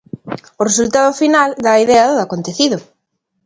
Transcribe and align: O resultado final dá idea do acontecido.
O 0.61 0.63
resultado 0.69 1.11
final 1.21 1.49
dá 1.65 1.73
idea 1.85 2.05
do 2.13 2.19
acontecido. 2.25 2.77